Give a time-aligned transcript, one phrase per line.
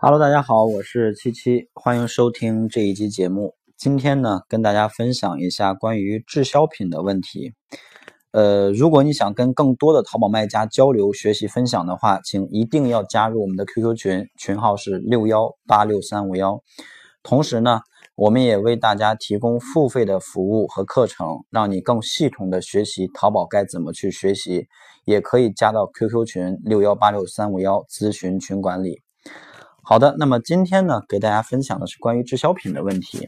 [0.00, 3.56] Hello，大家好，我是七七，欢迎收听这一期节目。
[3.76, 7.52] 今天呢，跟大家分享一下关于滞销品的问题。
[8.30, 16.62] 呃，如果你想跟更多的淘宝卖家交流、学习、分享的话，请一定要加入我们的 QQ 群，群号是六幺八六三五幺。
[17.24, 17.80] 同时呢，
[18.14, 24.68] 我们也为大家提供付费的服务和课程，让你更系统的学习淘宝该怎么去学习。
[25.06, 29.02] 也可以加到 QQ 群六幺八六三五幺咨询群管理。
[29.90, 33.26] 好的，那么今天呢，给大家分享的是关于滞销品的问题。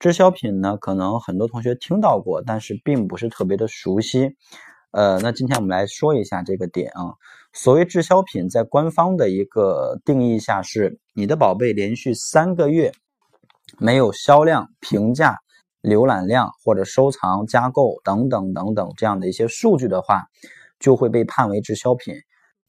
[0.00, 4.28] 滞销品呢，可能很多同学听到过，但是并不是特别的熟悉。
[4.90, 7.14] 呃，那今天我们来说一下这个点啊。
[7.52, 12.90] 所谓滞销品，在官方的一个定义下，是你的宝贝连续三个月
[13.78, 15.38] 没有销量、评价、
[15.80, 20.24] 浏览量或者收藏、加购等等等等这样的一些数据的话，
[20.80, 22.16] 就会被判为滞销品。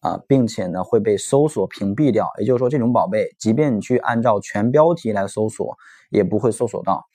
[0.01, 5.77] 啊，并且呢会被搜索屏蔽掉，也就是说，这种宝贝，即便你去按照全标题来搜索，
[6.09, 7.05] 也不会搜索到。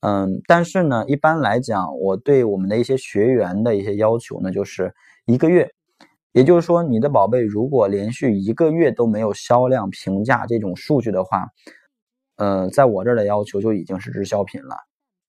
[0.00, 4.94] 嗯，但是呢，一般来讲，我对我们的一些学员的一些要求呢，就是
[5.26, 5.70] 一个月，
[6.32, 11.46] 也就是说，你的宝贝如果连续一个月都没有销量、评价这种数据的话，
[12.36, 14.74] 呃，在我这儿的要求就已经是滞销品了。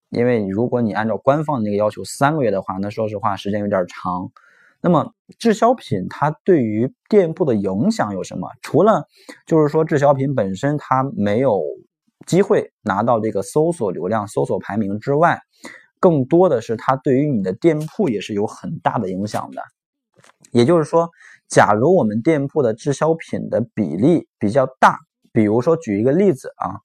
[0.09, 4.32] 因为如果你按照官方那个要求三个月的话，那说实话时间有点长。
[4.84, 8.50] 那么滞销品它对于店铺的影响有什么？
[8.64, 9.06] 除了
[9.46, 11.62] 就是说滞销品本身它没有
[12.26, 15.40] 机会拿到这个搜索流量、搜索排名之外，
[16.00, 19.62] 更多的是它对于你的店铺也是有很大的影响的。
[20.52, 21.10] 也就是说，
[21.48, 24.98] 假如我们店铺的滞销品的比例比较大，
[25.32, 26.82] 比如说举一个例子啊，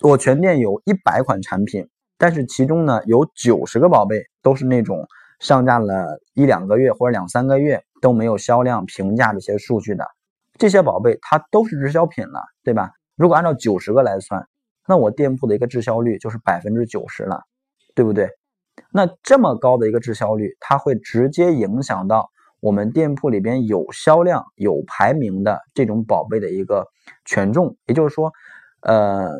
[0.00, 5.06] 我全店有一百款产品，但是其中呢有九十个宝贝都是那种。
[5.40, 10.06] 上架了一两个月或者两三个月都没有销量评价这些数据的
[10.58, 12.90] 这些宝贝，它都是滞销品了，对吧？
[13.16, 14.46] 如果按照九十个来算，
[14.86, 17.42] 那我店铺的一个滞销率就是百分之九十了，
[17.94, 18.28] 对不对？
[18.92, 22.28] 那这么高的一个滞销率，它会直接影响到
[22.60, 26.86] 我们店铺里边有销量、有排名的这种宝贝的一个
[27.24, 27.74] 权重。
[27.86, 28.30] 也就是说，
[28.82, 29.30] 呃，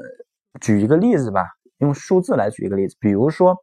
[0.62, 1.46] 举一个例子吧，
[1.78, 3.54] 用数字来举一个例子，比如说。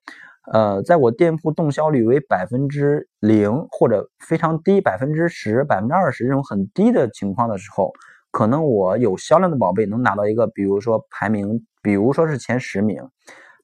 [0.54, 7.92] 呃，在我店铺动销率为百分之零或者非常低，百分之十、百分之二十这种很低的情况的时候，
[8.32, 13.04] 可能我有销量的宝贝能拿到一个，比如说排名，比如说是前十名。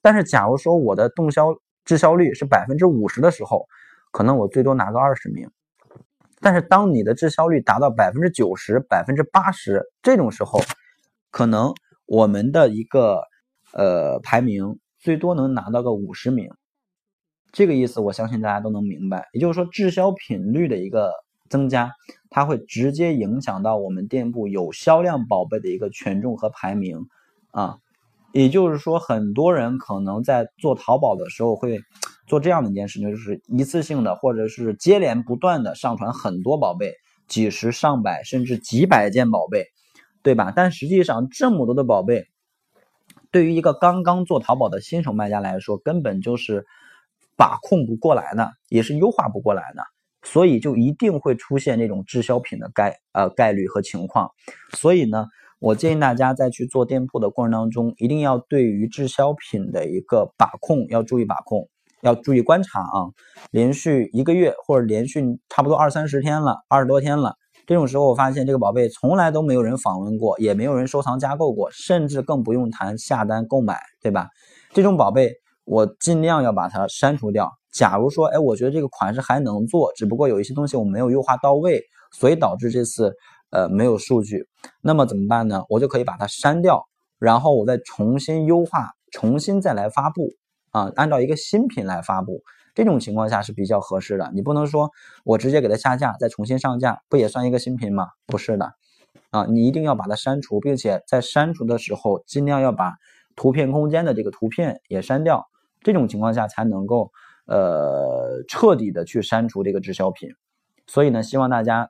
[0.02, 1.54] 但是，假如说我的动销
[1.86, 3.64] 滞销率是百分之五十的时候，
[4.12, 5.48] 可能我最多拿个二十名。
[6.42, 10.60] 但是，当你的滞销率达到百分之九十、百分之八十这种时候，
[11.30, 11.72] 可能
[12.04, 13.22] 我们的一个
[13.72, 16.50] 呃排名最多能拿到个五十名。
[17.54, 19.28] 这个意思，我相信大家都能明白。
[19.32, 21.12] 也就是说，滞销频率的一个
[21.48, 21.92] 增加，
[22.28, 27.06] 它会直接影响到我们店铺有销量宝贝的一个权重和排名
[27.52, 27.76] 啊。
[28.32, 31.78] 也就是说，很多人可能在做淘宝的时候会
[32.26, 36.92] 做这样的一件事情，就是一次性的或者是接连不断的上传很多宝贝，
[37.28, 39.66] 几十上百甚至几百件宝贝，
[40.24, 40.52] 对吧？
[40.56, 42.26] 但实际上，这么多的宝贝，
[43.30, 46.66] 对于一个刚刚做淘宝的新手卖家来说，根本就是。
[47.36, 49.82] 把控不过来呢，也是优化不过来呢，
[50.22, 54.30] 所以就一定会出现这种滞销品的概呃概率和情况。
[54.76, 55.26] 所以呢，
[55.58, 61.68] 我建议大家在去做店铺的过程当中，一定要对于滞销品的一个把控要注意把控，
[62.02, 63.10] 要注意观察啊。
[63.50, 67.34] 连续一个月或者连续差不多二三十天了，二十多天了，
[67.66, 74.28] 这种时候我发现这个宝贝从来都没有人访问过，也没有人收藏加购过，甚至更不用谈下单购买，对吧？
[74.72, 75.32] 这种宝贝。
[75.64, 77.50] 我尽量要把它删除掉。
[77.72, 81.82] 假如说，哎，我觉得这个款式还能做，只不过有一些东西我没有优化到位，
[82.12, 83.12] 所以导致这次
[83.50, 84.46] 呃没有数据。
[84.80, 85.64] 那么怎么办呢？
[85.68, 86.84] 我就可以把它删掉，
[87.18, 90.28] 然后我再重新优化，重新再来发布
[90.70, 92.42] 啊，按照一个新品来发布。
[92.76, 94.30] 这种情况下是比较合适的。
[94.34, 94.90] 你不能说
[95.24, 98.08] 我直接给它下架，再重新上架，不也算一个新品吗？
[98.26, 98.72] 不是的，
[99.30, 102.94] 啊，你一定要把它删除，并且在删除的时候尽量要把
[103.34, 105.46] 图片空间的这个图片也删掉。
[105.84, 107.12] 这种情况下才能够，
[107.46, 110.28] 呃，彻底的去删除这个滞销品。
[110.88, 111.88] 所以呢，希望大家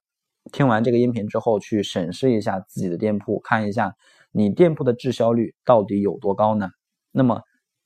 [0.52, 3.94] 听完这个音频之后，去审视一下自己的店铺，看一下
[4.32, 6.68] 你店铺的滞销率到底有多高呢？
[7.12, 7.40] 那么，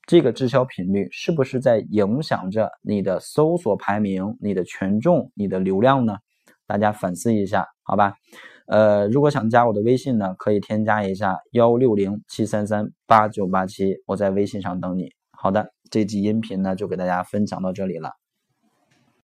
[0.07, 6.17] 这个滞销频率是不是在影响着你的搜索排名、你的权重、你的流量呢？
[6.67, 8.15] 大家反思一下，好吧？
[8.67, 15.18] 呃，如果想加我的微信呢，可以添加一下幺六零七三三八九八七，我在微信上等你。
[15.41, 15.73] 好的。
[15.89, 18.11] 这期音频呢，就给大家分享到这里了。